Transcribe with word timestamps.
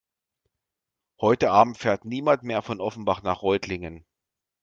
Heute 1.19 1.51
Abend 1.51 1.77
fährt 1.77 2.05
niemand 2.05 2.41
mehr 2.41 2.63
von 2.63 2.81
Offenbach 2.81 3.21
nach 3.21 3.43
Reutlingen 3.43 4.03